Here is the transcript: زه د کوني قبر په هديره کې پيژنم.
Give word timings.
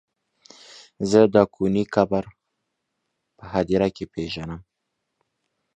زه 1.09 1.21
د 1.35 1.35
کوني 1.53 1.83
قبر 1.95 2.23
په 3.37 3.43
هديره 3.53 3.89
کې 3.95 4.05
پيژنم. 4.13 4.61